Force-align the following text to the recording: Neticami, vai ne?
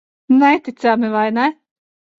Neticami, 0.39 1.09
vai 1.15 1.29
ne? 1.37 1.47